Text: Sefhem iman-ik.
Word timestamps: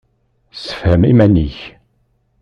Sefhem 0.61 1.03
iman-ik. 1.11 1.57